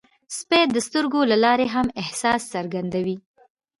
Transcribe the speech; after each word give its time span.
سپي 0.37 0.61
د 0.75 0.77
سترګو 0.87 1.21
له 1.31 1.37
لارې 1.43 1.67
هم 1.75 1.87
احساس 2.01 2.41
څرګندوي. 2.53 3.17